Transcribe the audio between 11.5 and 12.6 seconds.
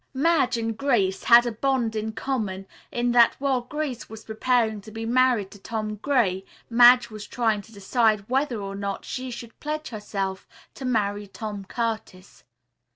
Curtis.